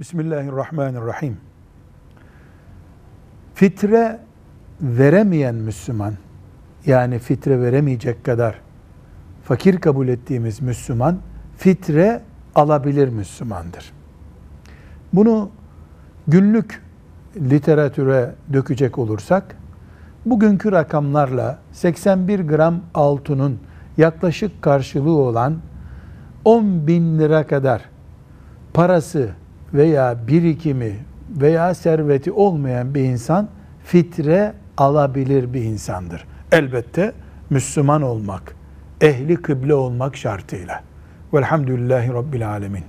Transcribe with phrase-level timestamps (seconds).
[0.00, 1.36] Bismillahirrahmanirrahim.
[3.54, 4.20] Fitre
[4.80, 6.14] veremeyen Müslüman,
[6.86, 8.60] yani fitre veremeyecek kadar
[9.44, 11.18] fakir kabul ettiğimiz Müslüman,
[11.56, 12.22] fitre
[12.54, 13.92] alabilir Müslümandır.
[15.12, 15.50] Bunu
[16.28, 16.82] günlük
[17.36, 19.56] literatüre dökecek olursak,
[20.26, 23.58] bugünkü rakamlarla 81 gram altının
[23.96, 25.58] yaklaşık karşılığı olan
[26.44, 27.84] 10 bin lira kadar
[28.74, 29.30] parası
[29.74, 30.92] veya birikimi
[31.30, 33.48] veya serveti olmayan bir insan
[33.84, 36.24] fitre alabilir bir insandır.
[36.52, 37.12] Elbette
[37.50, 38.54] Müslüman olmak,
[39.00, 40.82] ehli kıble olmak şartıyla.
[41.34, 42.84] Velhamdülillahi Rabbil Alemin.